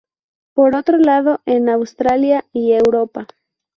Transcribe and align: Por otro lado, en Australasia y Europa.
Por 0.55 0.73
otro 0.75 0.97
lado, 0.97 1.41
en 1.45 1.69
Australasia 1.69 2.45
y 2.53 2.71
Europa. 2.73 3.27